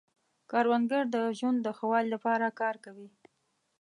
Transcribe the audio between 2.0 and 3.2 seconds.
لپاره کار کوي